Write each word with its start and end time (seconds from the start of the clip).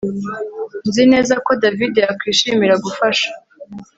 Nzi 0.87 1.03
neza 1.13 1.33
ko 1.45 1.51
David 1.63 1.93
yakwishimira 2.03 2.73
gufasha 2.85 3.27